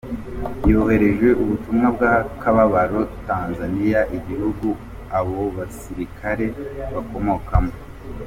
[0.69, 4.67] Yoherereje ubutumwa bw'akababaro Tanzania igihugu
[5.17, 6.45] abo basirikare
[6.93, 7.73] bakomokamo.